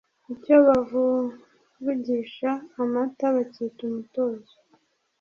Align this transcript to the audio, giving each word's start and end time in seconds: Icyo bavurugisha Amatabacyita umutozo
Icyo 0.33 0.55
bavurugisha 0.67 2.49
Amatabacyita 2.81 3.79
umutozo 3.89 4.55